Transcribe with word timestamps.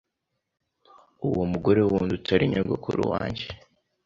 Uwo 1.27 1.43
mugore 1.51 1.79
wundi 1.89 2.11
utari 2.19 2.45
nyogokuru 2.51 3.01
wange 3.11 3.45